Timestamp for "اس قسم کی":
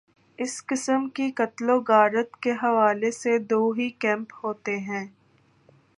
0.39-1.29